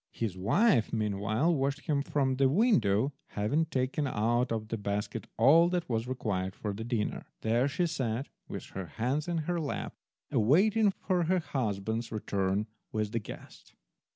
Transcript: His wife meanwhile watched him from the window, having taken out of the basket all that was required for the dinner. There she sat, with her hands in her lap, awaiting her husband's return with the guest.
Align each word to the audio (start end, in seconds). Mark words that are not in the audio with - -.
His 0.13 0.35
wife 0.35 0.91
meanwhile 0.91 1.53
watched 1.53 1.81
him 1.81 2.01
from 2.01 2.37
the 2.37 2.49
window, 2.49 3.13
having 3.37 3.65
taken 3.67 4.07
out 4.07 4.51
of 4.51 4.69
the 4.69 4.77
basket 4.79 5.27
all 5.37 5.69
that 5.69 5.87
was 5.87 6.07
required 6.07 6.55
for 6.55 6.73
the 6.73 6.83
dinner. 6.83 7.27
There 7.41 7.67
she 7.67 7.85
sat, 7.85 8.27
with 8.47 8.65
her 8.69 8.87
hands 8.97 9.27
in 9.27 9.37
her 9.45 9.59
lap, 9.59 9.93
awaiting 10.31 10.91
her 11.03 11.37
husband's 11.39 12.11
return 12.11 12.65
with 12.91 13.11
the 13.11 13.19
guest. 13.19 13.75